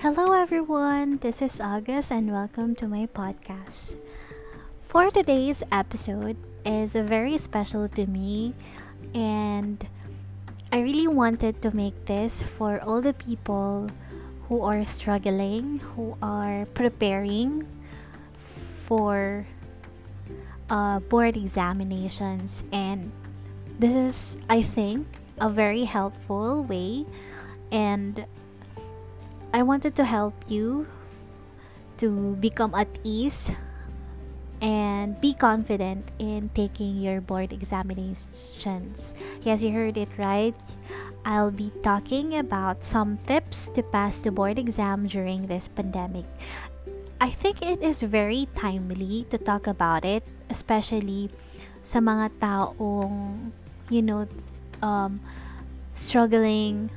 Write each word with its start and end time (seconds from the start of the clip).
Hello, 0.00 0.32
everyone. 0.32 1.18
This 1.20 1.42
is 1.42 1.60
August, 1.60 2.10
and 2.10 2.32
welcome 2.32 2.74
to 2.76 2.88
my 2.88 3.04
podcast. 3.04 4.00
For 4.80 5.10
today's 5.10 5.62
episode 5.70 6.40
is 6.64 6.96
very 6.96 7.36
special 7.36 7.84
to 7.84 8.06
me, 8.08 8.54
and 9.12 9.76
I 10.72 10.80
really 10.80 11.04
wanted 11.04 11.60
to 11.60 11.76
make 11.76 12.06
this 12.06 12.40
for 12.40 12.80
all 12.80 13.02
the 13.04 13.12
people 13.12 13.92
who 14.48 14.64
are 14.64 14.86
struggling, 14.88 15.84
who 15.92 16.16
are 16.24 16.64
preparing 16.72 17.68
for 18.88 19.44
uh, 20.70 21.00
board 21.12 21.36
examinations, 21.36 22.64
and 22.72 23.12
this 23.78 23.92
is, 23.92 24.40
I 24.48 24.62
think, 24.62 25.04
a 25.36 25.50
very 25.50 25.84
helpful 25.84 26.64
way 26.64 27.04
and 27.70 28.24
I 29.52 29.62
wanted 29.62 29.94
to 29.96 30.04
help 30.04 30.34
you 30.46 30.86
to 31.98 32.36
become 32.38 32.74
at 32.74 32.88
ease 33.02 33.50
and 34.62 35.18
be 35.20 35.34
confident 35.34 36.06
in 36.18 36.50
taking 36.54 37.00
your 37.00 37.20
board 37.20 37.52
examinations. 37.52 39.14
Yes, 39.42 39.62
you 39.62 39.72
heard 39.72 39.96
it 39.96 40.08
right. 40.16 40.54
I'll 41.24 41.50
be 41.50 41.72
talking 41.82 42.38
about 42.38 42.84
some 42.84 43.18
tips 43.26 43.68
to 43.74 43.82
pass 43.82 44.18
the 44.18 44.30
board 44.30 44.58
exam 44.58 45.08
during 45.08 45.46
this 45.46 45.68
pandemic. 45.68 46.24
I 47.20 47.28
think 47.28 47.60
it 47.60 47.82
is 47.82 48.02
very 48.02 48.48
timely 48.56 49.26
to 49.28 49.36
talk 49.36 49.66
about 49.66 50.04
it, 50.04 50.24
especially 50.48 51.28
sa 51.82 52.00
mga 52.00 52.32
taong, 52.40 53.52
you 53.90 54.00
know, 54.00 54.28
um, 54.80 55.20
struggling 55.92 56.88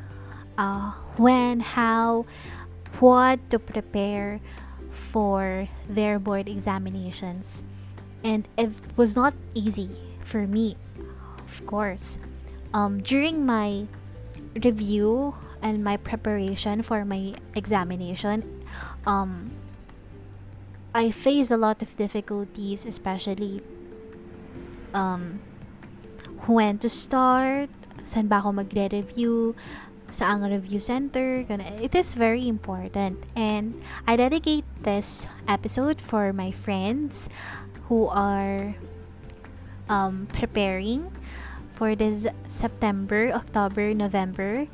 uh, 0.57 0.93
when, 1.17 1.59
how, 1.59 2.25
what 2.99 3.39
to 3.49 3.59
prepare 3.59 4.39
for 4.89 5.67
their 5.89 6.19
board 6.19 6.47
examinations. 6.47 7.63
And 8.23 8.47
it 8.57 8.71
was 8.95 9.15
not 9.15 9.33
easy 9.53 9.99
for 10.21 10.47
me, 10.47 10.77
of 11.39 11.65
course. 11.65 12.17
Um, 12.73 13.01
during 13.01 13.45
my 13.45 13.85
review 14.55 15.35
and 15.61 15.83
my 15.83 15.97
preparation 15.97 16.81
for 16.81 17.05
my 17.05 17.35
examination, 17.55 18.65
um, 19.05 19.51
I 20.95 21.11
faced 21.11 21.51
a 21.51 21.57
lot 21.57 21.81
of 21.81 21.95
difficulties, 21.97 22.85
especially 22.85 23.61
um, 24.93 25.41
when 26.45 26.77
to 26.79 26.89
start, 26.89 27.69
saan 28.05 28.29
ba 28.29 28.37
ako 28.37 28.61
magre-review, 28.61 29.55
saang 30.13 30.45
review 30.45 30.77
center. 30.77 31.41
It 31.81 31.97
is 31.97 32.13
very 32.13 32.47
important. 32.47 33.17
And 33.35 33.81
I 34.05 34.15
dedicate 34.15 34.63
this 34.85 35.25
episode 35.49 35.97
for 35.97 36.31
my 36.31 36.53
friends 36.53 37.29
who 37.89 38.05
are 38.13 38.77
um, 39.89 40.29
preparing 40.29 41.09
for 41.73 41.97
this 41.97 42.29
September, 42.47 43.33
October, 43.33 43.93
November 43.97 44.69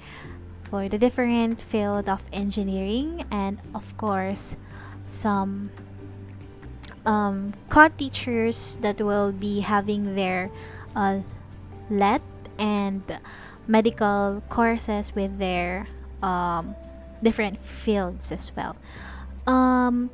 for 0.68 0.92
the 0.92 1.00
different 1.00 1.64
field 1.64 2.12
of 2.12 2.22
engineering 2.32 3.26
and 3.32 3.58
of 3.74 3.96
course 3.98 4.56
some 5.08 5.72
um, 7.08 7.56
co-teachers 7.70 8.78
that 8.82 9.02
will 9.02 9.32
be 9.32 9.62
having 9.62 10.14
their 10.14 10.52
uh, 10.96 11.20
let 11.90 12.22
and 12.60 13.02
medical 13.70 14.42
courses 14.50 15.14
with 15.14 15.38
their 15.38 15.88
um, 16.26 16.76
different 17.22 17.62
fields 17.62 18.34
as 18.34 18.52
well. 18.58 18.76
Um, 19.46 20.10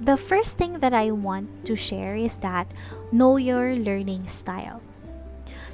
the 0.00 0.16
first 0.16 0.56
thing 0.56 0.78
that 0.78 0.94
I 0.94 1.10
want 1.10 1.66
to 1.66 1.74
share 1.74 2.14
is 2.14 2.38
that 2.38 2.70
know 3.10 3.36
your 3.36 3.74
learning 3.74 4.28
style. 4.28 4.80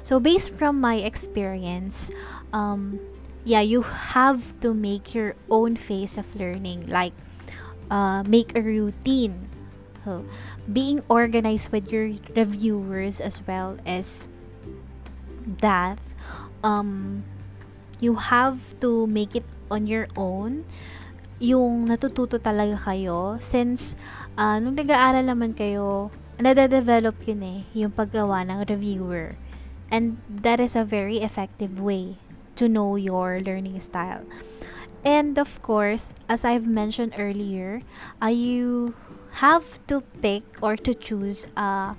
So, 0.01 0.19
based 0.19 0.51
from 0.57 0.81
my 0.81 0.95
experience, 0.95 2.09
um, 2.51 2.99
yeah, 3.45 3.61
you 3.61 3.83
have 3.83 4.59
to 4.61 4.73
make 4.73 5.13
your 5.13 5.35
own 5.49 5.75
phase 5.75 6.17
of 6.17 6.35
learning, 6.35 6.87
like 6.87 7.13
uh, 7.91 8.23
make 8.23 8.57
a 8.57 8.61
routine. 8.61 9.47
So, 10.03 10.25
being 10.71 11.01
organized 11.07 11.71
with 11.71 11.91
your 11.91 12.11
reviewers 12.35 13.21
as 13.21 13.45
well 13.47 13.77
as 13.85 14.27
that 15.61 15.99
um 16.63 17.23
you 18.03 18.15
have 18.19 18.59
to 18.83 19.07
make 19.07 19.35
it 19.35 19.47
on 19.71 19.87
your 19.87 20.11
own. 20.19 20.67
Yung 21.39 21.87
natututo 21.87 22.35
talaga 22.35 22.75
kayo 22.75 23.39
since 23.39 23.95
uh, 24.35 24.59
nung 24.59 24.75
nag-aaral 24.75 25.23
naman 25.23 25.55
kayo 25.55 26.11
nade-develop 26.35 27.15
yun 27.23 27.41
eh 27.43 27.59
yung 27.71 27.95
paggawa 27.95 28.43
ng 28.43 28.67
reviewer. 28.67 29.39
And 29.87 30.19
that 30.27 30.59
is 30.59 30.75
a 30.75 30.83
very 30.83 31.23
effective 31.23 31.79
way 31.79 32.19
to 32.59 32.67
know 32.67 32.99
your 32.99 33.39
learning 33.39 33.79
style. 33.79 34.27
And 35.03 35.39
of 35.39 35.63
course 35.63 36.15
as 36.27 36.43
I've 36.43 36.67
mentioned 36.67 37.15
earlier 37.15 37.83
uh, 38.19 38.31
you 38.31 38.95
have 39.43 39.79
to 39.87 40.03
pick 40.21 40.43
or 40.61 40.77
to 40.79 40.91
choose 40.95 41.43
uh, 41.57 41.95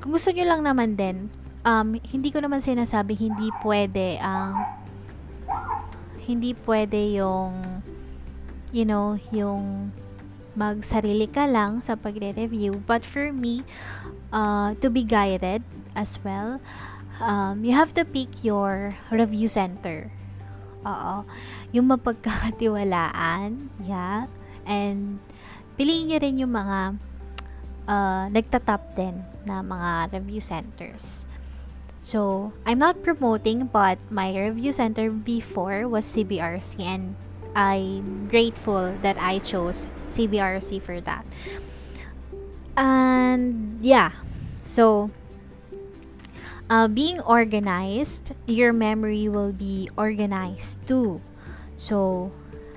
kung 0.00 0.12
gusto 0.12 0.30
nyo 0.34 0.46
lang 0.46 0.62
naman 0.66 0.98
din 0.98 1.32
um, 1.68 2.00
hindi 2.08 2.32
ko 2.32 2.40
naman 2.40 2.64
sinasabi 2.64 3.12
hindi 3.12 3.52
pwede 3.60 4.16
ang 4.24 4.56
um, 4.56 4.64
hindi 6.24 6.56
pwede 6.64 7.20
yung 7.20 7.84
you 8.72 8.84
know, 8.84 9.16
yung 9.32 9.92
magsarili 10.58 11.30
ka 11.30 11.46
lang 11.46 11.80
sa 11.80 11.94
pagre-review. 11.94 12.82
But 12.84 13.06
for 13.06 13.32
me, 13.32 13.62
uh, 14.32 14.74
to 14.82 14.90
be 14.90 15.04
guided 15.06 15.62
as 15.94 16.18
well, 16.24 16.60
um, 17.22 17.64
you 17.64 17.72
have 17.72 17.94
to 17.94 18.04
pick 18.04 18.42
your 18.42 18.96
review 19.08 19.48
center. 19.48 20.10
Oo. 20.84 21.24
Yung 21.72 21.88
mapagkakatiwalaan, 21.90 23.70
yeah. 23.86 24.26
And 24.68 25.22
piliin 25.78 26.12
nyo 26.12 26.18
rin 26.20 26.42
yung 26.42 26.52
mga 26.52 26.78
uh, 27.88 28.24
nagtatap 28.34 28.82
din 28.98 29.22
na 29.46 29.62
mga 29.62 30.18
review 30.18 30.42
centers. 30.42 31.27
So, 32.00 32.52
I'm 32.64 32.78
not 32.78 33.02
promoting, 33.02 33.66
but 33.66 33.98
my 34.10 34.36
review 34.36 34.72
center 34.72 35.10
before 35.10 35.88
was 35.88 36.06
CBRC, 36.06 36.80
and 36.80 37.16
I'm 37.54 38.28
grateful 38.28 38.94
that 39.02 39.18
I 39.18 39.38
chose 39.40 39.88
CBRC 40.08 40.80
for 40.82 41.00
that. 41.02 41.26
And 42.78 43.82
yeah, 43.82 44.12
so 44.60 45.10
uh, 46.70 46.86
being 46.86 47.20
organized, 47.20 48.32
your 48.46 48.72
memory 48.72 49.28
will 49.28 49.52
be 49.52 49.90
organized 49.96 50.78
too. 50.86 51.20
So, 51.76 52.30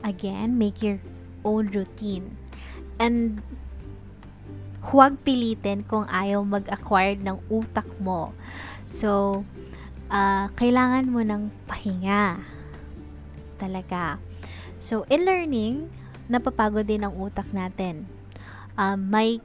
again, 0.03 0.58
make 0.58 0.82
your 0.82 1.00
own 1.46 1.68
routine. 1.70 2.38
And 2.98 3.42
huwag 4.82 5.22
pilitin 5.22 5.86
kung 5.86 6.09
ayaw 6.09 6.42
mag-acquire 6.42 7.18
ng 7.22 7.38
utak 7.53 7.86
mo. 8.02 8.34
So, 8.91 9.41
uh, 10.12 10.52
kailangan 10.59 11.07
mo 11.07 11.24
ng 11.24 11.47
pahinga. 11.63 12.44
Talaga. 13.56 14.19
So, 14.75 15.07
in 15.07 15.24
learning, 15.24 15.88
napapagod 16.28 16.84
din 16.84 17.07
ang 17.07 17.16
utak 17.16 17.47
natin. 17.56 18.03
Um, 18.75 19.07
may 19.07 19.40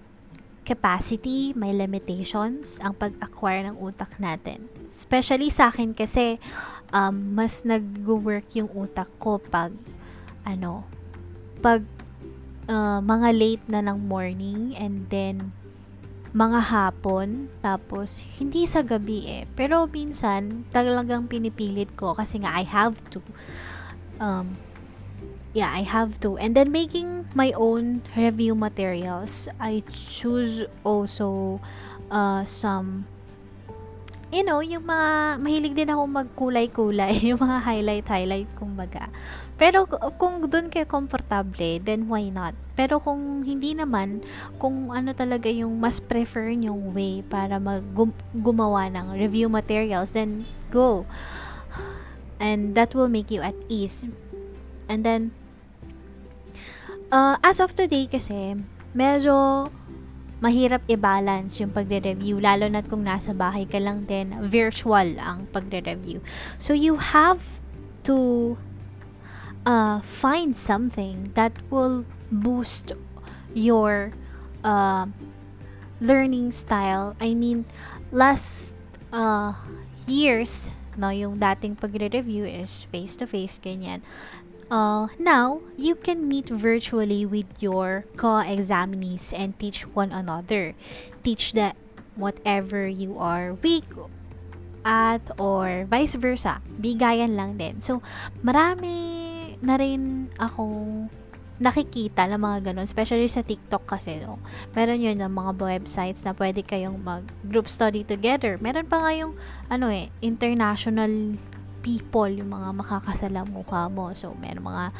capacity, 0.67 1.55
may 1.55 1.71
limitations 1.71 2.83
ang 2.83 2.99
pag-acquire 2.99 3.71
ng 3.71 3.79
utak 3.79 4.19
natin. 4.19 4.67
Especially 4.91 5.47
sa 5.47 5.71
akin 5.71 5.95
kasi 5.95 6.43
um, 6.91 7.39
mas 7.39 7.63
nag-work 7.63 8.51
yung 8.59 8.66
utak 8.75 9.07
ko 9.22 9.39
pag 9.39 9.71
ano, 10.43 10.83
pag 11.63 11.87
uh, 12.66 12.98
mga 12.98 13.28
late 13.31 13.65
na 13.71 13.78
ng 13.83 13.98
morning 14.10 14.75
and 14.75 15.07
then 15.07 15.54
mga 16.36 16.60
hapon, 16.68 17.48
tapos 17.65 18.21
hindi 18.36 18.68
sa 18.68 18.84
gabi 18.84 19.24
eh. 19.24 19.44
Pero 19.56 19.88
minsan, 19.88 20.68
talagang 20.68 21.33
pinipilit 21.33 21.97
ko 21.97 22.12
kasi 22.12 22.44
nga 22.44 22.53
I 22.53 22.68
have 22.68 23.00
to. 23.09 23.24
Um, 24.21 24.60
yeah, 25.56 25.72
I 25.72 25.88
have 25.88 26.21
to. 26.21 26.36
And 26.36 26.53
then 26.53 26.68
making 26.68 27.33
my 27.33 27.56
own 27.56 28.04
review 28.12 28.53
materials, 28.53 29.48
I 29.56 29.80
choose 29.88 30.68
also 30.84 31.56
uh, 32.12 32.44
some 32.44 33.09
you 34.36 34.44
know, 34.44 34.60
yung 34.60 34.84
mga, 34.84 35.41
mahilig 35.41 35.72
din 35.72 35.88
ako 35.88 36.03
magkulay-kulay, 36.12 37.16
yung 37.33 37.41
mga 37.41 37.65
highlight-highlight, 37.65 38.50
kumbaga. 38.53 39.09
Pero 39.56 39.88
kung 40.21 40.44
doon 40.44 40.68
kayo 40.68 40.84
komportable, 40.84 41.80
then 41.80 42.04
why 42.12 42.28
not? 42.28 42.53
Pero 42.77 43.00
kung 43.00 43.41
hindi 43.41 43.72
naman, 43.72 44.21
kung 44.60 44.92
ano 44.92 45.16
talaga 45.16 45.48
yung 45.48 45.80
mas 45.80 45.97
prefer 45.97 46.53
yung 46.53 46.92
way 46.92 47.24
para 47.24 47.56
gumawa 48.36 48.92
ng 48.92 49.16
review 49.16 49.48
materials, 49.48 50.12
then 50.12 50.44
go. 50.68 51.09
And 52.36 52.77
that 52.77 52.92
will 52.92 53.09
make 53.09 53.33
you 53.33 53.41
at 53.41 53.56
ease. 53.72 54.04
And 54.92 55.00
then, 55.00 55.33
uh, 57.09 57.41
as 57.41 57.56
of 57.65 57.72
today 57.72 58.04
kasi, 58.04 58.60
medyo 58.92 59.72
mahirap 60.41 60.84
i-balance 60.88 61.56
yung 61.60 61.72
pagre-review 61.72 62.36
lalo 62.36 62.68
na 62.68 62.84
kung 62.84 63.04
nasa 63.04 63.33
bahay 63.33 63.65
ka 63.65 63.80
lang 63.80 64.04
din 64.04 64.36
virtual 64.44 65.16
ang 65.16 65.48
pagre-review. 65.48 66.21
So 66.60 66.77
you 66.77 67.00
have 67.00 67.41
to 68.04 68.56
uh, 69.65 70.04
find 70.04 70.53
something 70.53 71.33
that 71.34 71.56
will 71.72 72.04
boost 72.28 72.92
your 73.56 74.12
uh, 74.60 75.09
learning 76.00 76.53
style. 76.53 77.16
I 77.16 77.33
mean 77.33 77.65
last 78.12 78.77
uh, 79.12 79.56
years 80.04 80.71
no 80.97 81.12
yung 81.12 81.36
dating 81.36 81.77
pagre-review 81.77 82.48
is 82.48 82.88
face 82.88 83.21
to 83.21 83.28
face 83.28 83.60
ganyan 83.60 84.00
Uh, 84.66 85.07
now, 85.18 85.63
you 85.78 85.95
can 85.95 86.27
meet 86.27 86.51
virtually 86.51 87.22
with 87.22 87.47
your 87.63 88.04
co-examinees 88.18 89.30
and 89.30 89.54
teach 89.59 89.86
one 89.95 90.10
another. 90.10 90.74
Teach 91.22 91.54
that 91.54 91.77
whatever 92.18 92.86
you 92.86 93.15
are 93.18 93.54
weak 93.63 93.86
at 94.83 95.22
or 95.39 95.86
vice 95.86 96.18
versa. 96.18 96.59
Bigayan 96.83 97.39
lang 97.39 97.59
din. 97.59 97.78
So, 97.78 98.03
marami 98.42 99.54
na 99.63 99.78
rin 99.78 100.34
akong 100.34 101.10
nakikita 101.57 102.28
ng 102.28 102.41
mga 102.42 102.59
ganun, 102.71 102.84
especially 102.84 103.30
sa 103.33 103.41
TikTok 103.41 103.89
kasi, 103.89 104.21
no? 104.21 104.36
Meron 104.77 105.01
yun 105.01 105.16
ng 105.24 105.33
mga 105.33 105.57
websites 105.57 106.27
na 106.28 106.36
pwede 106.36 106.60
kayong 106.60 107.01
mag-group 107.01 107.71
study 107.71 108.04
together. 108.04 108.60
Meron 108.60 108.84
pa 108.84 109.01
nga 109.01 109.12
yung, 109.16 109.33
ano 109.72 109.89
eh, 109.89 110.12
international 110.21 111.41
people 111.86 112.27
yung 112.27 112.50
mga 112.50 112.83
makakasalamuha 112.83 113.86
mo. 113.94 114.10
So, 114.10 114.34
meron 114.34 114.66
mga 114.66 114.91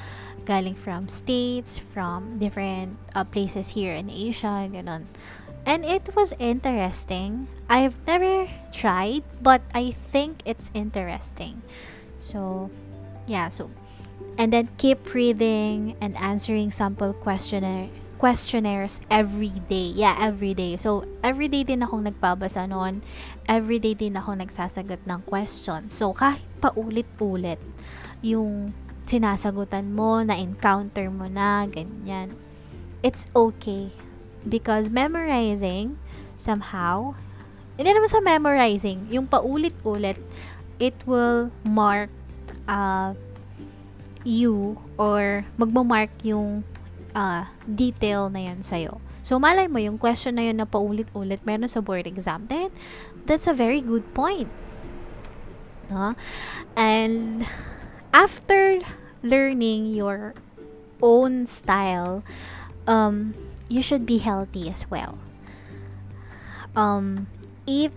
galing 0.47 0.79
from 0.79 1.11
states, 1.11 1.83
from 1.91 2.39
different 2.39 2.95
uh, 3.19 3.27
places 3.27 3.75
here 3.75 3.99
in 3.99 4.07
Asia, 4.07 4.71
ganun. 4.71 5.11
And 5.67 5.83
it 5.83 6.15
was 6.15 6.31
interesting. 6.39 7.51
I've 7.67 7.99
never 8.07 8.47
tried, 8.71 9.27
but 9.43 9.67
I 9.75 9.99
think 10.15 10.47
it's 10.47 10.71
interesting. 10.71 11.67
So, 12.23 12.71
yeah, 13.27 13.51
so 13.51 13.67
and 14.39 14.53
then 14.53 14.71
keep 14.79 15.03
reading 15.13 15.99
and 16.01 16.17
answering 16.17 16.71
sample 16.71 17.13
questionnaire 17.13 17.91
questionnaires 18.17 19.01
every 19.13 19.53
day. 19.69 19.93
Yeah, 19.93 20.17
every 20.19 20.57
day. 20.57 20.77
So, 20.81 21.05
every 21.21 21.49
day 21.49 21.65
din 21.65 21.85
akong 21.85 22.09
nagpabasa 22.09 22.69
noon. 22.69 23.05
Every 23.45 23.79
day 23.79 23.93
din 23.93 24.17
ako 24.17 24.41
nagsasagot 24.41 25.05
ng 25.05 25.21
question. 25.29 25.89
So, 25.93 26.17
kahit 26.17 26.45
paulit-ulit 26.59 27.61
yung 28.25 28.73
sinasagutan 29.07 29.93
mo, 29.95 30.25
na-encounter 30.25 31.13
mo 31.13 31.31
na, 31.31 31.69
ganyan. 31.71 32.35
It's 33.05 33.31
okay. 33.37 33.93
Because 34.43 34.91
memorizing, 34.91 36.01
somehow, 36.35 37.15
hindi 37.77 37.93
naman 37.93 38.11
sa 38.11 38.25
memorizing, 38.25 39.07
yung 39.13 39.29
paulit-ulit, 39.29 40.19
it 40.81 40.97
will 41.05 41.53
mark 41.63 42.11
uh, 42.67 43.13
you 44.27 44.81
or 44.99 45.47
magmamark 45.55 46.11
yung 46.27 46.67
uh, 47.17 47.49
detail 47.65 48.29
na 48.29 48.53
yan 48.53 48.61
sa'yo. 48.61 49.01
So, 49.25 49.41
malay 49.41 49.67
mo, 49.67 49.81
yung 49.81 49.97
question 49.97 50.37
na 50.37 50.45
yun 50.47 50.61
na 50.61 50.69
paulit-ulit 50.69 51.41
meron 51.49 51.67
sa 51.67 51.81
board 51.81 52.07
exam, 52.07 52.47
then, 52.47 52.69
that's 53.25 53.49
a 53.49 53.57
very 53.57 53.81
good 53.81 54.05
point. 54.13 54.53
No? 55.89 56.15
And, 56.77 57.49
after 58.13 58.85
learning 59.25 59.91
your 59.97 60.37
own 61.03 61.49
style, 61.49 62.23
um, 62.87 63.35
you 63.67 63.83
should 63.83 64.07
be 64.07 64.23
healthy 64.23 64.71
as 64.71 64.87
well. 64.87 65.19
Um, 66.77 67.27
eat, 67.67 67.97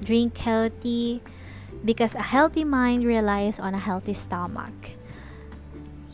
drink 0.00 0.38
healthy, 0.38 1.20
because 1.84 2.14
a 2.14 2.24
healthy 2.24 2.64
mind 2.64 3.04
relies 3.04 3.58
on 3.60 3.74
a 3.74 3.82
healthy 3.82 4.14
stomach. 4.14 4.96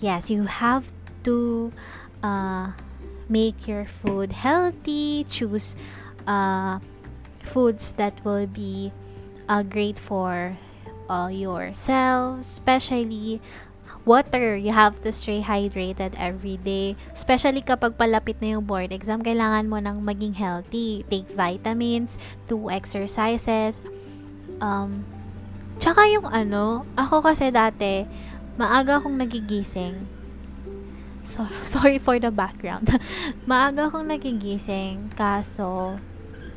Yes, 0.00 0.31
you 0.31 0.50
have 0.50 0.91
to 1.23 1.70
uh, 2.23 2.73
make 3.29 3.67
your 3.67 3.85
food 3.85 4.33
healthy, 4.33 5.25
choose 5.29 5.75
uh, 6.27 6.79
foods 7.43 7.93
that 7.97 8.15
will 8.25 8.47
be 8.47 8.93
uh, 9.49 9.63
great 9.63 9.99
for 9.99 10.57
uh, 11.09 11.29
your 11.31 11.73
cells, 11.73 12.47
especially 12.47 13.41
water. 14.05 14.57
You 14.57 14.73
have 14.73 15.03
to 15.03 15.11
stay 15.13 15.43
hydrated 15.43 16.15
every 16.19 16.57
day. 16.63 16.95
Especially 17.13 17.63
kapag 17.63 17.99
palapit 17.99 18.39
na 18.43 18.59
yung 18.59 18.65
board 18.65 18.95
exam, 18.95 19.23
kailangan 19.23 19.67
mo 19.67 19.79
nang 19.83 20.03
maging 20.03 20.35
healthy. 20.39 21.03
Take 21.11 21.31
vitamins, 21.35 22.19
do 22.47 22.71
exercises. 22.71 23.83
Um, 24.62 25.05
tsaka 25.83 26.07
yung 26.11 26.27
ano, 26.31 26.87
ako 26.95 27.27
kasi 27.27 27.51
dati, 27.51 28.07
maaga 28.57 29.03
akong 29.03 29.19
nagigising 29.19 30.16
So, 31.26 31.44
sorry 31.67 31.99
for 31.99 32.17
the 32.17 32.31
background. 32.31 32.87
Maaga 33.50 33.90
akong 33.90 34.06
nagigising, 34.06 35.12
kaso 35.19 35.99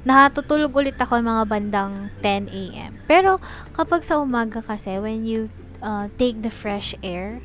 natutulog 0.07 0.71
ulit 0.71 0.95
ako 0.95 1.19
mga 1.19 1.43
bandang 1.49 2.07
10 2.23 2.47
a.m. 2.47 2.91
Pero 3.03 3.43
kapag 3.75 4.05
sa 4.07 4.21
umaga 4.21 4.63
kasi, 4.63 4.95
when 5.01 5.27
you 5.27 5.51
uh, 5.83 6.07
take 6.15 6.39
the 6.39 6.53
fresh 6.53 6.95
air, 7.03 7.43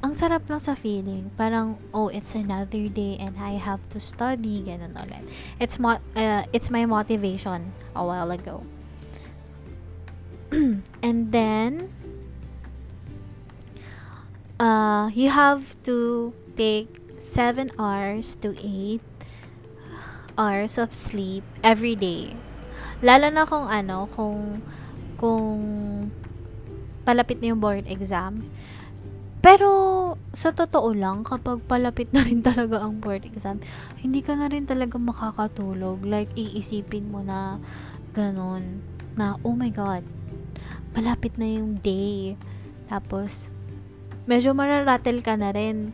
ang 0.00 0.16
sarap 0.16 0.48
lang 0.48 0.60
sa 0.60 0.72
feeling. 0.72 1.28
Parang, 1.36 1.76
oh, 1.92 2.08
it's 2.08 2.32
another 2.32 2.88
day 2.88 3.20
and 3.20 3.36
I 3.36 3.60
have 3.60 3.84
to 3.92 4.00
study, 4.00 4.64
ganun 4.64 4.96
ulit. 4.96 5.28
It's, 5.60 5.76
mo- 5.76 6.00
uh, 6.16 6.48
it's 6.56 6.72
my 6.72 6.88
motivation 6.88 7.76
a 7.92 8.00
while 8.00 8.32
ago. 8.32 8.64
and 11.04 11.32
then, 11.32 11.92
uh, 14.60 15.08
you 15.16 15.32
have 15.32 15.74
to 15.88 16.30
take 16.54 16.92
7 17.16 17.72
hours 17.80 18.36
to 18.44 18.52
8 18.60 19.00
hours 20.36 20.76
of 20.76 20.92
sleep 20.92 21.42
every 21.64 21.96
day. 21.96 22.36
Lalo 23.00 23.32
na 23.32 23.48
kung 23.48 23.66
ano, 23.66 24.04
kung 24.12 24.60
kung 25.16 25.60
palapit 27.04 27.40
na 27.40 27.56
yung 27.56 27.60
board 27.60 27.88
exam. 27.88 28.44
Pero, 29.40 29.68
sa 30.36 30.52
totoo 30.52 30.92
lang, 30.92 31.24
kapag 31.24 31.64
palapit 31.64 32.12
na 32.12 32.20
rin 32.20 32.44
talaga 32.48 32.84
ang 32.84 33.00
board 33.00 33.24
exam, 33.24 33.56
hindi 33.96 34.20
ka 34.20 34.36
na 34.36 34.52
rin 34.52 34.68
talaga 34.68 35.00
makakatulog. 35.00 36.04
Like, 36.04 36.28
iisipin 36.36 37.08
mo 37.08 37.24
na 37.24 37.56
ganun, 38.12 38.84
na, 39.16 39.40
oh 39.40 39.56
my 39.56 39.72
God, 39.72 40.04
malapit 40.92 41.40
na 41.40 41.48
yung 41.48 41.80
day. 41.80 42.36
Tapos, 42.92 43.48
medyo 44.30 44.54
mararatel 44.54 45.26
ka 45.26 45.34
na 45.34 45.50
rin. 45.50 45.90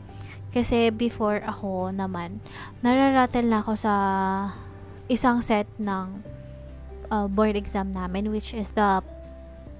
Kasi 0.52 0.92
before 0.92 1.40
ako 1.40 1.88
naman, 1.88 2.44
nararatel 2.84 3.48
na 3.48 3.64
ako 3.64 3.72
sa 3.80 3.94
isang 5.08 5.40
set 5.40 5.68
ng 5.80 6.20
uh, 7.08 7.24
board 7.32 7.56
exam 7.56 7.94
namin 7.94 8.28
which 8.28 8.52
is 8.52 8.76
the 8.76 9.00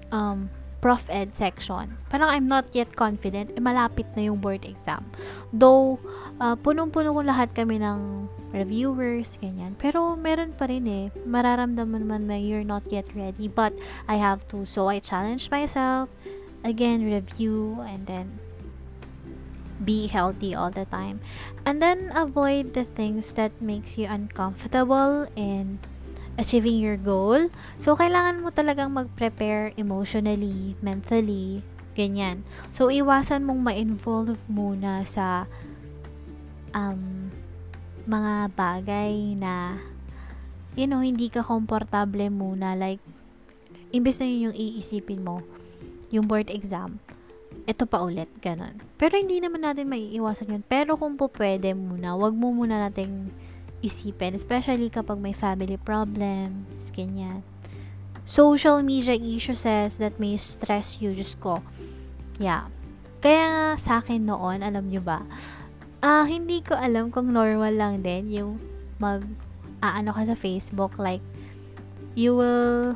um, 0.09 0.49
prof 0.81 1.09
ed 1.09 1.33
section. 1.33 1.97
Parang 2.13 2.29
I'm 2.29 2.45
not 2.45 2.69
yet 2.73 2.93
confident, 2.93 3.51
eh, 3.57 3.61
malapit 3.61 4.05
na 4.13 4.29
yung 4.29 4.37
board 4.37 4.63
exam. 4.63 5.01
Though, 5.49 5.97
uh, 6.37 6.53
punong-puno 6.53 7.17
ko 7.17 7.21
lahat 7.25 7.51
kami 7.57 7.81
ng 7.81 8.29
reviewers, 8.53 9.41
ganyan. 9.41 9.73
Pero, 9.81 10.13
meron 10.13 10.53
pa 10.53 10.69
rin 10.69 10.85
eh. 10.85 11.05
Mararamdaman 11.25 12.05
man 12.05 12.29
na 12.29 12.37
you're 12.37 12.63
not 12.63 12.85
yet 12.93 13.09
ready. 13.17 13.49
But, 13.49 13.73
I 14.05 14.21
have 14.21 14.45
to. 14.53 14.69
So, 14.69 14.87
I 14.87 15.01
challenge 15.01 15.49
myself 15.49 16.13
again 16.61 17.05
review 17.09 17.81
and 17.89 18.05
then 18.05 18.46
be 19.83 20.07
healthy 20.07 20.55
all 20.55 20.71
the 20.71 20.85
time. 20.89 21.21
And 21.65 21.81
then 21.81 22.11
avoid 22.15 22.73
the 22.73 22.85
things 22.85 23.33
that 23.37 23.53
makes 23.61 23.97
you 23.97 24.07
uncomfortable 24.09 25.27
in 25.35 25.79
achieving 26.37 26.77
your 26.77 26.97
goal. 26.97 27.49
So 27.81 27.97
kailangan 27.97 28.45
mo 28.45 28.53
talagang 28.53 28.93
mag-prepare 28.93 29.73
emotionally 29.75 30.77
mentally 30.81 31.65
ganyan. 31.97 32.45
So 32.69 32.93
iwasan 32.93 33.45
mong 33.45 33.61
ma-involve 33.65 34.37
muna 34.45 35.01
sa 35.01 35.49
um, 36.77 37.33
mga 38.05 38.53
bagay 38.53 39.33
na 39.33 39.81
you 40.77 40.85
know 40.85 41.01
hindi 41.01 41.33
ka 41.33 41.41
komportable 41.41 42.29
muna. 42.29 42.77
Like 42.77 43.01
imbes 43.89 44.21
na 44.21 44.29
yun 44.29 44.53
yung 44.53 44.57
iisipin 44.57 45.25
mo 45.25 45.41
yung 46.07 46.23
board 46.27 46.47
exam, 46.47 46.99
ito 47.67 47.83
pa 47.83 47.99
ulit, 47.99 48.31
ganun. 48.39 48.79
Pero 48.95 49.19
hindi 49.19 49.43
naman 49.43 49.59
natin 49.59 49.91
maiiwasan 49.91 50.55
yun. 50.55 50.63
Pero 50.63 50.95
kung 50.95 51.19
po 51.19 51.27
pwede 51.35 51.75
muna, 51.75 52.15
wag 52.15 52.31
mo 52.31 52.55
muna 52.55 52.87
nating 52.87 53.27
isipin, 53.83 54.33
especially 54.39 54.87
kapag 54.87 55.19
may 55.19 55.35
family 55.35 55.75
problems, 55.75 56.89
ganyan. 56.95 57.43
Social 58.23 58.79
media 58.87 59.13
issues 59.19 59.67
that 59.67 60.15
may 60.15 60.39
stress 60.39 61.03
you, 61.03 61.11
just 61.11 61.43
ko. 61.43 61.59
Yeah. 62.39 62.71
Kaya 63.19 63.75
sa 63.75 63.99
akin 63.99 64.23
noon, 64.23 64.63
alam 64.63 64.87
nyo 64.87 65.03
ba, 65.03 65.27
ah 65.99 66.23
uh, 66.23 66.25
hindi 66.25 66.63
ko 66.63 66.71
alam 66.71 67.11
kung 67.11 67.35
normal 67.35 67.75
lang 67.75 67.99
din 67.99 68.31
yung 68.31 68.51
mag, 68.95 69.27
aano 69.83 70.15
ka 70.15 70.23
sa 70.23 70.39
Facebook, 70.39 70.95
like, 70.95 71.23
you 72.15 72.31
will 72.31 72.95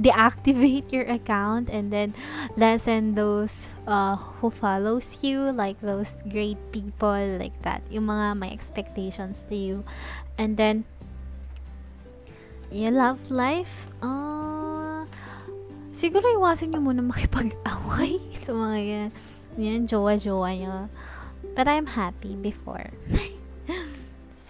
deactivate 0.00 0.92
your 0.92 1.04
account 1.04 1.68
and 1.68 1.92
then 1.92 2.14
lessen 2.56 3.14
those 3.14 3.68
uh, 3.86 4.16
who 4.16 4.50
follows 4.50 5.18
you 5.22 5.52
like 5.52 5.80
those 5.80 6.14
great 6.30 6.58
people 6.72 7.36
like 7.38 7.56
that. 7.62 7.82
Yung 7.90 8.06
mga 8.06 8.38
may 8.38 8.52
expectations 8.52 9.44
to 9.48 9.56
you. 9.56 9.84
And 10.38 10.56
then 10.56 10.84
you 12.72 12.88
love 12.88 13.20
life 13.28 13.92
uh, 14.00 15.04
siguro 15.92 16.24
iwasan 16.24 16.72
nyo 16.72 16.80
muna 16.80 17.04
makipag-away 17.04 18.16
sa 18.44 18.56
mga 18.56 18.78
yan. 18.80 19.08
Yan 19.60 19.82
jowa-jowa 19.84 20.50
nyo 20.56 20.88
but 21.52 21.68
I'm 21.68 21.84
happy 21.84 22.36
before. 22.36 22.88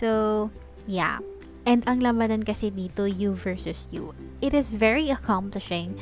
So 0.02 0.50
yeah 0.90 1.22
And 1.62 1.86
ang 1.86 2.02
labanan 2.02 2.42
kasi 2.42 2.74
dito, 2.74 3.06
you 3.06 3.38
versus 3.38 3.86
you. 3.94 4.14
It 4.42 4.50
is 4.50 4.74
very 4.74 5.14
accomplishing 5.14 5.94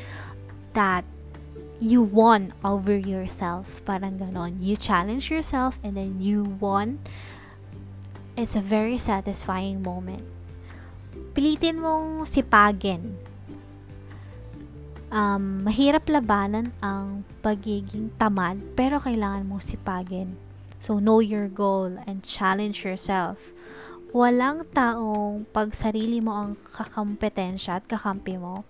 that 0.73 1.05
you 1.77 2.01
won 2.01 2.57
over 2.65 2.97
yourself. 2.97 3.85
Parang 3.85 4.17
ganon. 4.17 4.57
You 4.61 4.77
challenge 4.77 5.29
yourself 5.29 5.77
and 5.85 5.97
then 5.97 6.17
you 6.21 6.57
won. 6.61 7.05
It's 8.41 8.57
a 8.57 8.65
very 8.65 8.97
satisfying 8.97 9.85
moment. 9.85 10.25
Pilitin 11.37 11.85
mong 11.85 12.25
sipagin. 12.25 13.21
Um, 15.11 15.67
mahirap 15.67 16.07
labanan 16.07 16.71
ang 16.81 17.27
pagiging 17.43 18.15
tamad, 18.17 18.63
pero 18.79 19.03
kailangan 19.03 19.45
mong 19.45 19.67
sipagin. 19.67 20.39
So, 20.81 20.97
know 20.97 21.21
your 21.21 21.51
goal 21.51 22.01
and 22.09 22.25
challenge 22.25 22.89
yourself 22.89 23.53
walang 24.11 24.67
taong 24.75 25.47
pag 25.55 25.71
sarili 25.71 26.19
mo 26.19 26.35
ang 26.35 26.59
kakampetensya 26.59 27.79
at 27.79 27.85
kakampi 27.87 28.35
mo, 28.35 28.67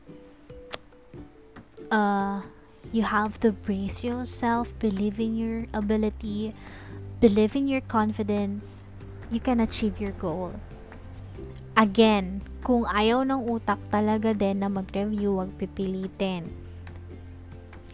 uh, 1.88 2.44
you 2.92 3.00
have 3.00 3.40
to 3.40 3.48
brace 3.52 4.04
yourself, 4.04 4.68
believe 4.76 5.16
in 5.16 5.36
your 5.36 5.58
ability, 5.72 6.52
believe 7.24 7.56
in 7.56 7.68
your 7.68 7.80
confidence, 7.88 8.84
you 9.32 9.40
can 9.40 9.60
achieve 9.60 9.96
your 9.96 10.12
goal. 10.20 10.52
Again, 11.72 12.44
kung 12.60 12.84
ayaw 12.84 13.24
ng 13.24 13.40
utak 13.48 13.80
talaga 13.88 14.36
din 14.36 14.60
na 14.60 14.68
mag-review, 14.68 15.40
wag 15.40 15.56
pipilitin. 15.56 16.52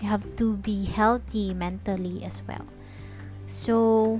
You 0.02 0.10
have 0.10 0.26
to 0.42 0.58
be 0.58 0.84
healthy 0.90 1.54
mentally 1.54 2.26
as 2.26 2.42
well. 2.50 2.66
So, 3.46 4.18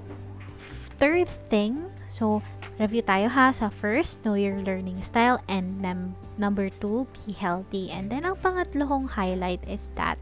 third 0.99 1.29
thing, 1.49 1.87
so 2.09 2.43
Review 2.77 3.01
tayo 3.01 3.33
ha 3.33 3.57
sa 3.57 3.73
first, 3.73 4.21
know 4.21 4.37
your 4.37 4.61
learning 4.61 5.01
style 5.01 5.41
and 5.49 5.81
num- 5.81 6.13
number 6.37 6.69
two, 6.69 7.09
be 7.25 7.33
healthy. 7.33 7.89
And 7.89 8.13
then 8.13 8.29
ang 8.29 8.37
pangatlong 8.37 9.17
highlight 9.17 9.65
is 9.65 9.89
that 9.97 10.21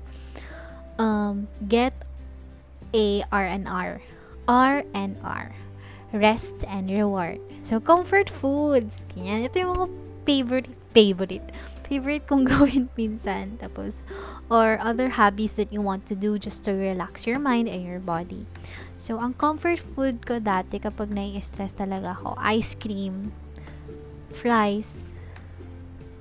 um, 1.03 1.51
get 1.67 1.91
a 2.95 3.27
R&R. 3.35 3.99
R&R. 4.47 5.47
Rest 6.15 6.55
and 6.71 6.87
reward. 6.87 7.43
So, 7.67 7.83
comfort 7.83 8.31
foods. 8.31 9.03
Ganyan. 9.11 9.51
Ito 9.51 9.57
yung 9.59 9.73
mga 9.75 9.89
favorite, 10.23 10.71
favorite, 10.95 11.47
favorite 11.91 12.31
kong 12.31 12.47
gawin 12.55 12.87
minsan. 12.95 13.59
Tapos, 13.59 14.07
or 14.47 14.79
other 14.79 15.19
hobbies 15.19 15.59
that 15.59 15.75
you 15.75 15.83
want 15.83 16.07
to 16.07 16.15
do 16.15 16.39
just 16.39 16.63
to 16.71 16.71
relax 16.71 17.27
your 17.27 17.43
mind 17.43 17.67
and 17.67 17.83
your 17.83 17.99
body. 17.99 18.47
So, 19.05 19.21
ang 19.21 19.37
comfort 19.37 19.85
food 19.85 20.25
ko 20.25 20.41
dati 20.41 20.81
kapag 20.81 21.13
nai-stress 21.13 21.77
talaga 21.77 22.17
ako, 22.17 22.41
ice 22.41 22.73
cream, 22.73 23.37
fries, 24.33 25.21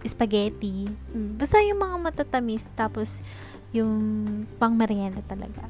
spaghetti, 0.03 0.91
hmm, 1.15 1.39
basta 1.39 1.63
yung 1.63 1.79
mga 1.79 1.95
matatamis, 2.11 2.67
tapos 2.75 3.23
yung 3.71 3.95
pang 4.59 4.75
merienda 4.75 5.23
talaga. 5.23 5.63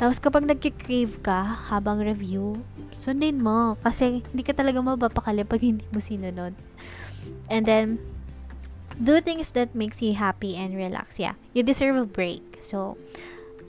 Tapos 0.00 0.16
kapag 0.16 0.48
nagki-crave 0.48 1.20
ka 1.20 1.68
habang 1.68 2.00
review, 2.00 2.56
sundin 2.96 3.44
mo. 3.44 3.76
Kasi 3.84 4.24
hindi 4.24 4.40
ka 4.40 4.56
talaga 4.56 4.80
mapapakali 4.80 5.44
pag 5.44 5.60
hindi 5.60 5.84
mo 5.92 6.00
sinunod. 6.00 6.56
And 7.52 7.68
then, 7.68 8.00
do 8.96 9.20
things 9.20 9.52
that 9.52 9.76
makes 9.76 10.00
you 10.00 10.16
happy 10.16 10.56
and 10.56 10.72
relax. 10.72 11.20
Yeah, 11.20 11.36
you 11.52 11.60
deserve 11.60 12.00
a 12.00 12.08
break. 12.08 12.64
So, 12.64 12.96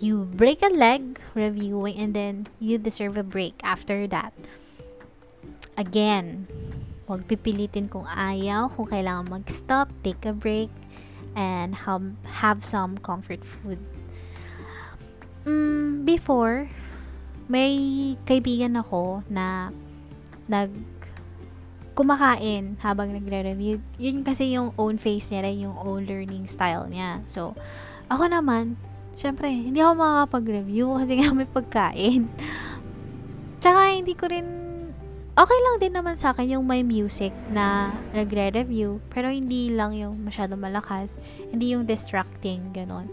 you 0.01 0.25
break 0.34 0.65
a 0.65 0.74
leg 0.74 1.22
reviewing 1.38 1.96
and 1.96 2.13
then 2.17 2.50
you 2.58 2.81
deserve 2.81 3.15
a 3.15 3.24
break 3.24 3.53
after 3.62 4.10
that. 4.10 4.34
Again, 5.77 6.50
huwag 7.05 7.29
pipilitin 7.29 7.88
kung 7.88 8.10
ayaw, 8.10 8.74
kung 8.74 8.89
kailangan 8.89 9.29
mag-stop, 9.29 9.93
take 10.01 10.25
a 10.25 10.34
break, 10.34 10.74
and 11.38 11.77
have, 11.86 12.03
have 12.25 12.65
some 12.65 12.98
comfort 12.98 13.46
food. 13.46 13.79
Mm, 15.46 16.03
before, 16.03 16.67
may 17.48 17.77
kaibigan 18.25 18.77
ako 18.77 19.24
na 19.29 19.70
nag 20.50 20.74
kumakain 21.91 22.79
habang 22.79 23.12
nagre-review. 23.12 23.84
Yun 24.00 24.24
kasi 24.24 24.55
yung 24.55 24.72
own 24.79 24.96
face 24.98 25.29
niya 25.29 25.51
yung 25.51 25.75
own 25.75 26.08
learning 26.08 26.48
style 26.48 26.88
niya. 26.88 27.20
So, 27.27 27.53
ako 28.08 28.31
naman, 28.31 28.79
syempre, 29.21 29.53
hindi 29.53 29.77
ako 29.77 29.93
makakapag-review 30.01 30.97
kasi 30.97 31.21
nga 31.21 31.29
may 31.29 31.45
pagkain. 31.45 32.25
Tsaka, 33.61 33.93
hindi 33.93 34.17
ko 34.17 34.25
rin, 34.25 34.47
okay 35.37 35.59
lang 35.61 35.75
din 35.77 35.93
naman 35.93 36.17
sa 36.17 36.33
akin 36.33 36.57
yung 36.57 36.65
may 36.65 36.81
music 36.81 37.29
na 37.53 37.93
nagre-review, 38.17 38.97
pero 39.13 39.29
hindi 39.29 39.69
lang 39.69 39.93
yung 39.93 40.17
masyado 40.25 40.57
malakas, 40.57 41.21
hindi 41.53 41.77
yung 41.77 41.85
distracting, 41.85 42.73
ganon. 42.73 43.05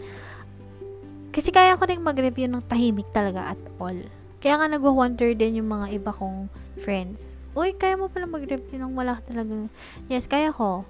Kasi 1.28 1.52
kaya 1.52 1.76
ko 1.76 1.84
rin 1.84 2.00
mag-review 2.00 2.48
ng 2.48 2.64
tahimik 2.64 3.12
talaga 3.12 3.52
at 3.52 3.60
all. 3.76 4.00
Kaya 4.40 4.56
nga 4.56 4.72
nag-wonder 4.72 5.36
din 5.36 5.60
yung 5.60 5.68
mga 5.68 6.00
iba 6.00 6.10
kong 6.16 6.48
friends. 6.80 7.28
Uy, 7.52 7.76
kaya 7.76 8.00
mo 8.00 8.08
pala 8.08 8.24
mag-review 8.24 8.80
ng 8.80 8.96
wala 8.96 9.20
talaga. 9.28 9.68
Yes, 10.08 10.24
kaya 10.24 10.56
ko. 10.56 10.88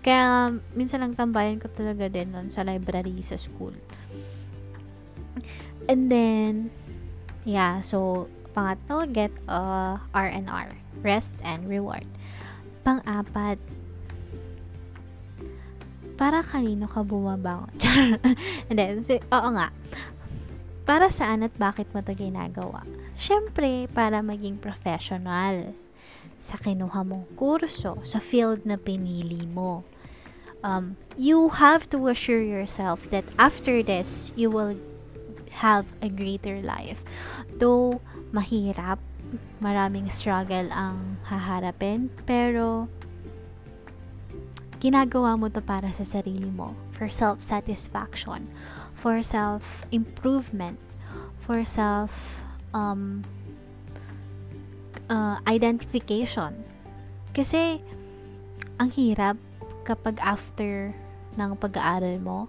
Kaya 0.00 0.56
minsan 0.72 1.04
lang 1.04 1.12
tambayan 1.12 1.60
ko 1.60 1.68
talaga 1.68 2.08
din 2.08 2.32
nun 2.32 2.48
sa 2.48 2.64
library 2.64 3.20
sa 3.20 3.36
school. 3.36 3.76
And 5.88 6.12
then, 6.12 6.70
yeah, 7.44 7.80
so, 7.80 8.28
pangatlo, 8.52 9.08
get 9.12 9.32
a 9.48 10.00
R&R, 10.12 10.68
rest 11.02 11.40
and 11.44 11.68
reward. 11.68 12.06
Pang-apat, 12.84 13.58
para 16.18 16.42
kanino 16.42 16.90
ka 16.90 17.06
bumabangon? 17.06 17.72
and 18.68 18.76
then, 18.76 19.00
so, 19.00 19.16
oo 19.32 19.48
nga, 19.54 19.70
para 20.88 21.12
saan 21.12 21.46
at 21.46 21.54
bakit 21.60 21.86
mo 21.94 22.00
ito 22.00 22.16
ginagawa? 22.16 22.82
Siyempre, 23.14 23.86
para 23.92 24.24
maging 24.24 24.58
professional 24.58 25.76
sa 26.38 26.54
kinuha 26.54 27.02
mong 27.02 27.26
kurso, 27.34 27.98
sa 28.06 28.22
field 28.22 28.62
na 28.62 28.78
pinili 28.78 29.46
mo. 29.46 29.82
Um, 30.62 30.98
you 31.14 31.54
have 31.58 31.86
to 31.90 32.10
assure 32.10 32.42
yourself 32.42 33.10
that 33.10 33.26
after 33.38 33.82
this, 33.82 34.32
you 34.34 34.50
will 34.50 34.74
have 35.52 35.86
a 36.02 36.08
greater 36.08 36.60
life. 36.60 37.02
Though, 37.58 38.00
mahirap, 38.32 38.98
maraming 39.60 40.08
struggle 40.12 40.68
ang 40.72 41.20
haharapin, 41.28 42.08
pero 42.24 42.88
ginagawa 44.78 45.34
mo 45.34 45.50
to 45.50 45.60
para 45.60 45.90
sa 45.90 46.06
sarili 46.06 46.48
mo, 46.48 46.74
for 46.94 47.10
self-satisfaction, 47.10 48.46
for 48.94 49.20
self-improvement, 49.22 50.78
for 51.42 51.66
self 51.66 52.42
um, 52.70 53.26
uh, 55.10 55.42
identification. 55.50 56.62
Kasi, 57.34 57.82
ang 58.78 58.94
hirap 58.94 59.36
kapag 59.82 60.20
after 60.20 60.94
ng 61.34 61.50
pag-aaral 61.58 62.20
mo, 62.20 62.46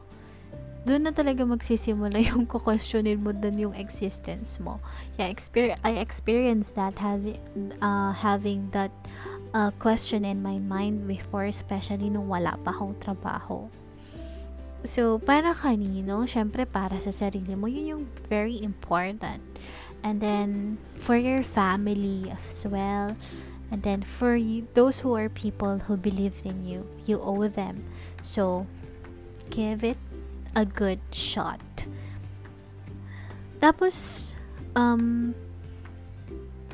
doon 0.87 1.07
na 1.07 1.11
talaga 1.11 1.43
magsisimula 1.43 2.23
yung 2.31 2.47
kukwestionin 2.47 3.19
mo 3.19 3.35
dun 3.35 3.59
yung 3.59 3.75
existence 3.75 4.59
mo. 4.63 4.79
Yeah, 5.19 5.27
exper- 5.27 5.75
I 5.83 5.99
experienced 5.99 6.79
that 6.79 6.95
having, 6.95 7.39
uh, 7.83 8.15
having 8.15 8.71
that 8.71 8.91
uh, 9.53 9.71
question 9.81 10.23
in 10.23 10.39
my 10.39 10.59
mind 10.59 11.07
before, 11.07 11.45
especially 11.45 12.07
nung 12.07 12.31
wala 12.31 12.55
pa 12.63 12.71
akong 12.71 12.95
trabaho. 13.03 13.67
So, 14.87 15.19
para 15.19 15.51
kanino? 15.51 16.23
Siyempre, 16.23 16.63
para 16.63 16.95
sa 17.03 17.11
sarili 17.11 17.51
mo. 17.51 17.67
Yun 17.67 17.99
yung 17.99 18.03
very 18.31 18.63
important. 18.63 19.43
And 20.07 20.23
then, 20.23 20.79
for 20.95 21.19
your 21.19 21.43
family 21.43 22.31
as 22.31 22.63
well. 22.63 23.11
And 23.75 23.83
then, 23.83 24.01
for 24.01 24.39
you, 24.39 24.63
those 24.79 25.03
who 25.03 25.11
are 25.19 25.27
people 25.27 25.83
who 25.83 25.99
believed 25.99 26.47
in 26.47 26.63
you, 26.63 26.87
you 27.03 27.19
owe 27.19 27.51
them. 27.51 27.83
So, 28.23 28.63
give 29.51 29.83
it 29.83 29.99
a 30.55 30.65
good 30.65 30.99
shot. 31.11 31.61
Tapos, 33.59 34.35
um, 34.75 35.35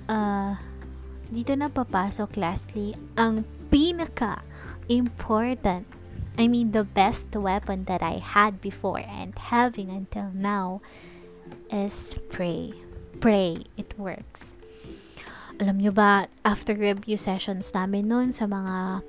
uh, 0.05 0.53
dito 1.34 1.58
na 1.58 1.67
papasok 1.67 2.38
lastly, 2.38 2.94
ang 3.17 3.44
pinaka 3.74 4.46
important, 4.88 5.89
I 6.38 6.48
mean 6.48 6.72
the 6.72 6.86
best 6.86 7.32
weapon 7.34 7.89
that 7.89 8.03
I 8.03 8.22
had 8.22 8.62
before 8.62 9.01
and 9.01 9.34
having 9.34 9.89
until 9.89 10.29
now 10.36 10.82
is 11.72 12.13
pray. 12.29 12.74
Pray. 13.20 13.65
It 13.79 13.96
works. 13.98 14.60
Alam 15.55 15.79
nyo 15.79 15.96
ba, 15.96 16.27
after 16.44 16.75
review 16.75 17.15
sessions 17.15 17.72
namin 17.72 18.12
noon 18.12 18.29
sa 18.36 18.44
mga 18.44 19.00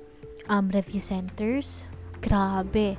um, 0.47 0.71
review 0.71 1.03
centers, 1.03 1.83
grabe. 2.19 2.97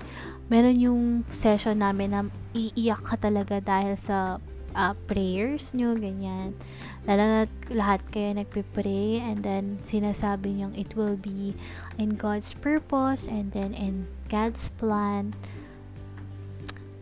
Meron 0.48 0.78
yung 0.80 1.02
session 1.28 1.84
namin 1.84 2.14
na 2.14 2.22
iiyak 2.56 3.04
ka 3.04 3.16
talaga 3.20 3.60
dahil 3.60 3.94
sa 4.00 4.40
uh, 4.72 4.94
prayers 5.06 5.76
nyo, 5.76 5.92
ganyan. 5.96 6.56
Lalo 7.04 7.22
na 7.24 7.42
lahat 7.72 8.00
kayo 8.08 8.32
nagpipray 8.36 9.20
and 9.20 9.44
then 9.44 9.80
sinasabi 9.84 10.56
nyo 10.56 10.68
it 10.76 10.92
will 10.96 11.16
be 11.16 11.56
in 11.96 12.16
God's 12.16 12.52
purpose 12.56 13.28
and 13.28 13.52
then 13.52 13.72
in 13.72 14.08
God's 14.28 14.68
plan 14.76 15.32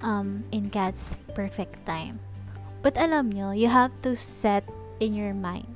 um, 0.03 0.45
in 0.51 0.69
God's 0.69 1.17
perfect 1.35 1.83
time. 1.87 2.19
But 2.83 2.95
alam 2.95 3.35
nyo, 3.35 3.51
you 3.51 3.67
have 3.67 3.91
to 4.07 4.15
set 4.15 4.63
in 5.03 5.15
your 5.15 5.35
mind 5.35 5.67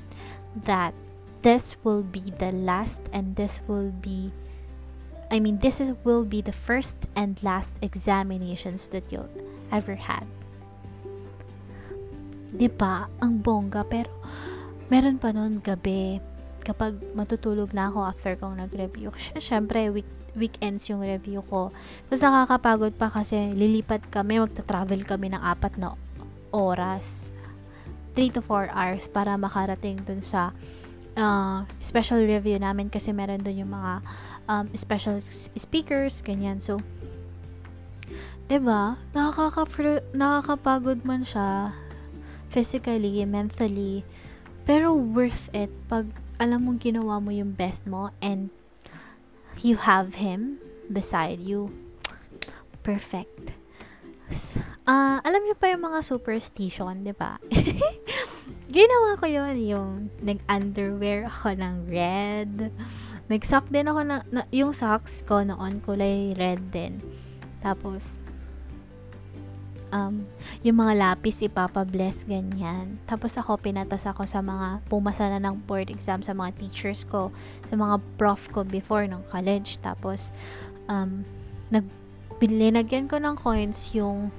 that 0.66 0.94
this 1.42 1.75
will 1.82 2.02
be 2.02 2.30
the 2.38 2.52
last 2.52 3.00
and 3.12 3.35
this 3.35 3.59
will 3.66 3.90
be 3.90 4.30
I 5.31 5.39
mean 5.39 5.59
this 5.63 5.81
is, 5.81 5.95
will 6.03 6.27
be 6.27 6.43
the 6.43 6.53
first 6.53 7.07
and 7.15 7.39
last 7.43 7.79
examinations 7.81 8.91
that 8.91 9.11
you'll 9.11 9.31
ever 9.71 9.95
had 9.95 10.27
'Di 12.51 12.69
ba? 12.75 13.07
Ang 13.23 13.39
bongga 13.41 13.87
pero 13.87 14.11
meron 14.91 15.23
pa 15.23 15.31
noon 15.31 15.63
gabi 15.63 16.19
kapag 16.67 16.99
matutulog 17.17 17.73
na 17.73 17.89
ako 17.89 17.99
after 18.05 18.33
kong 18.37 18.61
nag-review. 18.61 19.15
Syempre, 19.41 19.89
week, 19.89 20.09
weekends 20.37 20.91
yung 20.91 21.01
review 21.01 21.41
ko. 21.49 21.73
Tapos 22.07 22.21
nakakapagod 22.21 22.95
pa 22.99 23.09
kasi 23.09 23.55
lilipat 23.57 24.05
kami, 24.13 24.43
magta-travel 24.43 25.03
kami 25.09 25.33
ng 25.33 25.41
apat 25.41 25.81
na 25.81 25.97
oras. 26.53 27.33
3 28.19 28.35
to 28.35 28.43
4 28.43 28.75
hours 28.75 29.07
para 29.07 29.39
makarating 29.39 30.03
dun 30.03 30.21
sa 30.21 30.51
uh, 31.15 31.63
special 31.81 32.21
review 32.27 32.59
namin 32.59 32.91
kasi 32.91 33.15
meron 33.15 33.41
dun 33.41 33.57
yung 33.57 33.73
mga 33.73 34.03
um, 34.50 34.66
special 34.75 35.23
speakers, 35.54 36.19
ganyan. 36.26 36.59
So, 36.59 36.83
'di 38.50 38.59
ba? 38.59 38.99
Nakaka 39.14 39.62
nakakapagod 40.11 41.07
man 41.07 41.23
siya 41.23 41.71
physically, 42.50 43.23
mentally, 43.23 44.02
pero 44.66 44.90
worth 44.90 45.47
it 45.54 45.71
pag 45.87 46.11
alam 46.42 46.66
mong 46.66 46.83
ginawa 46.83 47.23
mo 47.23 47.30
yung 47.30 47.54
best 47.54 47.87
mo 47.87 48.11
and 48.19 48.50
you 49.62 49.78
have 49.78 50.19
him 50.19 50.59
beside 50.90 51.38
you. 51.38 51.71
Perfect. 52.83 53.54
Uh, 54.83 55.23
alam 55.23 55.47
niyo 55.47 55.54
pa 55.54 55.71
yung 55.71 55.87
mga 55.87 56.02
superstition, 56.02 57.07
'di 57.07 57.14
ba? 57.14 57.38
Ginawa 58.71 59.14
ko 59.19 59.26
'yon, 59.30 59.54
yung 59.62 59.90
nag-underwear 60.23 61.30
ako 61.30 61.54
ng 61.54 61.75
red. 61.87 62.75
Nag-sock 63.31 63.71
din 63.71 63.87
ako 63.87 64.01
na, 64.03 64.17
na 64.35 64.43
yung 64.51 64.75
socks 64.75 65.23
ko 65.23 65.47
noon 65.47 65.79
kulay 65.87 66.35
red 66.35 66.59
din. 66.75 66.99
Tapos 67.63 68.19
um, 69.95 70.25
yung 70.63 70.79
mga 70.81 70.97
lapis 70.97 71.43
ipapabless, 71.45 72.25
ganyan. 72.25 72.99
Tapos 73.05 73.37
ako, 73.37 73.59
pinatas 73.61 74.07
ako 74.07 74.25
sa 74.27 74.40
mga, 74.40 74.83
pumasa 74.87 75.29
na 75.29 75.43
ng 75.43 75.62
board 75.66 75.90
exam 75.90 76.23
sa 76.23 76.33
mga 76.33 76.57
teachers 76.59 77.05
ko, 77.05 77.35
sa 77.66 77.75
mga 77.77 77.99
prof 78.16 78.51
ko 78.51 78.62
before 78.64 79.07
ng 79.07 79.23
college. 79.29 79.79
Tapos, 79.83 80.35
um, 80.87 81.23
nag, 81.69 81.87
linagyan 82.40 83.11
ko 83.11 83.21
ng 83.21 83.37
coins 83.37 83.93
yung 83.93 84.33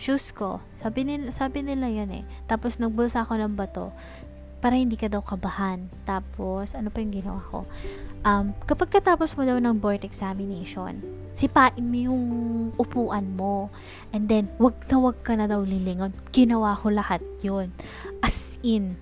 shoes 0.00 0.32
ko. 0.32 0.62
Sabi 0.80 1.04
nila, 1.04 1.28
sabi 1.34 1.60
nila 1.60 1.90
yan 1.90 2.22
eh. 2.22 2.24
Tapos, 2.48 2.80
nagbulsa 2.80 3.26
ako 3.26 3.36
ng 3.36 3.52
bato 3.56 3.92
para 4.60 4.76
hindi 4.76 4.94
ka 4.94 5.08
daw 5.08 5.24
kabahan. 5.24 5.88
Tapos, 6.04 6.76
ano 6.76 6.92
pa 6.92 7.00
yung 7.00 7.16
ginawa 7.16 7.40
ko? 7.48 7.64
Um, 8.20 8.52
kapag 8.68 9.00
katapos 9.00 9.32
mo 9.32 9.48
daw 9.48 9.56
ng 9.56 9.80
board 9.80 10.04
examination, 10.04 11.00
sipain 11.32 11.80
mo 11.80 11.96
yung 11.96 12.24
upuan 12.76 13.32
mo. 13.32 13.72
And 14.12 14.28
then, 14.28 14.52
wag 14.60 14.76
na 14.92 15.00
wag 15.00 15.24
ka 15.24 15.32
na 15.34 15.48
daw 15.48 15.64
lilingon. 15.64 16.12
Ginawa 16.28 16.76
ko 16.76 16.92
lahat 16.92 17.24
yun. 17.40 17.72
As 18.20 18.60
in, 18.60 19.00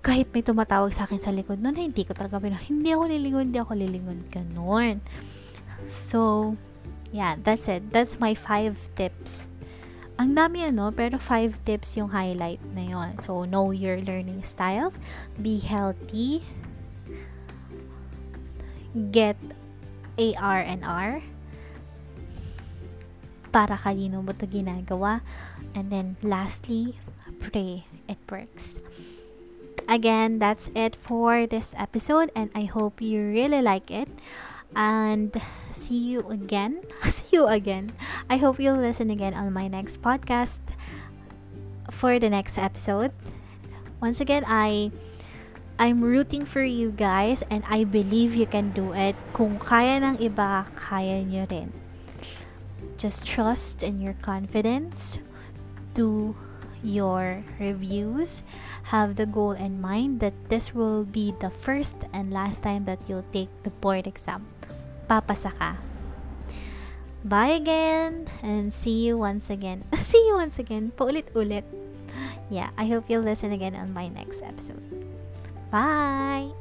kahit 0.00 0.30
may 0.30 0.46
tumatawag 0.46 0.94
sa 0.94 1.04
akin 1.04 1.18
sa 1.18 1.34
likod 1.34 1.58
nun, 1.58 1.76
hindi 1.76 2.06
ko 2.06 2.14
talaga 2.14 2.40
pinag, 2.40 2.64
hindi 2.70 2.94
ako 2.94 3.10
lilingon, 3.10 3.44
hindi 3.50 3.60
ako 3.60 3.72
lilingon. 3.74 4.18
Ganun. 4.30 5.02
So, 5.90 6.54
yeah, 7.10 7.34
that's 7.42 7.66
it. 7.66 7.90
That's 7.90 8.22
my 8.22 8.38
five 8.38 8.78
tips 8.94 9.50
ang 10.20 10.36
dami 10.36 10.68
ano, 10.68 10.92
pero 10.92 11.16
5 11.16 11.64
tips 11.64 11.96
yung 11.96 12.12
highlight 12.12 12.60
na 12.76 12.84
yon. 12.84 13.16
So, 13.16 13.48
know 13.48 13.72
your 13.72 14.04
learning 14.04 14.44
style, 14.44 14.92
be 15.40 15.56
healthy, 15.56 16.44
get 19.08 19.40
AR 20.20 20.60
and 20.60 20.84
R, 20.84 21.24
para 23.48 23.80
kanino 23.80 24.20
mo 24.20 24.36
ito 24.36 24.44
ginagawa, 24.44 25.24
and 25.72 25.88
then 25.88 26.20
lastly, 26.20 27.00
pray. 27.40 27.88
It 28.04 28.20
works. 28.28 28.84
Again, 29.88 30.36
that's 30.36 30.68
it 30.76 30.98
for 30.98 31.48
this 31.48 31.72
episode, 31.80 32.28
and 32.36 32.52
I 32.52 32.68
hope 32.68 33.00
you 33.00 33.24
really 33.24 33.64
like 33.64 33.88
it 33.88 34.12
and 34.74 35.34
see 35.72 35.98
you 35.98 36.26
again. 36.28 36.82
see 37.08 37.36
you 37.36 37.46
again. 37.46 37.92
I 38.28 38.36
hope 38.36 38.60
you'll 38.60 38.78
listen 38.78 39.10
again 39.10 39.34
on 39.34 39.52
my 39.52 39.68
next 39.68 40.02
podcast 40.02 40.60
for 41.90 42.18
the 42.18 42.30
next 42.30 42.58
episode. 42.58 43.12
Once 44.00 44.20
again, 44.20 44.44
I 44.46 44.90
I'm 45.78 46.04
rooting 46.04 46.44
for 46.44 46.62
you 46.62 46.92
guys 46.92 47.42
and 47.50 47.64
I 47.68 47.84
believe 47.84 48.36
you 48.36 48.46
can 48.46 48.70
do 48.72 48.92
it. 48.92 49.16
Kung 49.32 49.58
kaya 49.58 50.00
ng 50.00 50.20
iba, 50.20 50.68
kaya 50.76 51.24
nyo 51.24 51.48
rin. 51.48 51.72
Just 53.00 53.24
trust 53.24 53.82
in 53.82 53.96
your 54.00 54.14
confidence. 54.20 55.16
Do 55.96 56.36
your 56.84 57.40
reviews. 57.58 58.44
Have 58.92 59.16
the 59.16 59.24
goal 59.24 59.52
in 59.56 59.80
mind 59.80 60.20
that 60.20 60.36
this 60.52 60.76
will 60.76 61.04
be 61.04 61.32
the 61.40 61.48
first 61.48 61.96
and 62.12 62.28
last 62.28 62.62
time 62.62 62.84
that 62.84 63.00
you'll 63.08 63.26
take 63.32 63.48
the 63.64 63.72
board 63.80 64.06
exam 64.06 64.48
papasa 65.10 65.50
ka. 65.50 65.74
Bye 67.26 67.58
again 67.58 68.30
and 68.46 68.70
see 68.70 69.02
you 69.10 69.18
once 69.18 69.50
again. 69.50 69.82
see 69.98 70.22
you 70.22 70.38
once 70.38 70.62
again. 70.62 70.94
Paulit-ulit. 70.94 71.66
Yeah, 72.46 72.70
I 72.78 72.86
hope 72.86 73.10
you'll 73.10 73.26
listen 73.26 73.50
again 73.50 73.74
on 73.74 73.90
my 73.90 74.06
next 74.06 74.42
episode. 74.46 74.82
Bye! 75.74 76.54